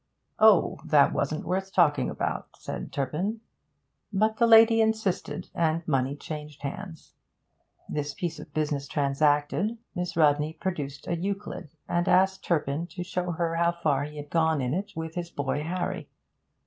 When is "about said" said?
2.09-2.91